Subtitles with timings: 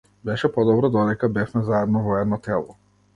[0.27, 2.75] Беше подобро додека бевме заедно во едно тело.